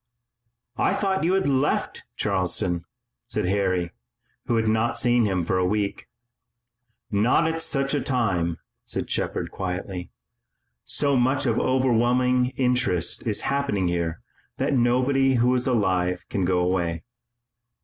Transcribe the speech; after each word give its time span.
"I 0.79 0.95
thought 0.95 1.23
you 1.23 1.33
had 1.35 1.45
left 1.47 2.05
Charleston," 2.15 2.85
said 3.27 3.45
Harry, 3.45 3.91
who 4.47 4.55
had 4.55 4.67
not 4.67 4.97
seen 4.97 5.25
him 5.25 5.45
for 5.45 5.59
a 5.59 5.63
week. 5.67 6.07
"Not 7.11 7.47
at 7.47 7.61
such 7.61 7.93
a 7.93 8.01
time," 8.01 8.57
said 8.83 9.07
Shepard, 9.11 9.51
quietly. 9.51 10.09
"So 10.85 11.15
much 11.15 11.45
of 11.45 11.59
overwhelming 11.59 12.47
interest 12.57 13.27
is 13.27 13.41
happening 13.41 13.89
here 13.89 14.23
that 14.57 14.73
nobody 14.73 15.35
who 15.35 15.53
is 15.53 15.67
alive 15.67 16.25
can 16.29 16.45
go 16.45 16.61
away." 16.61 17.03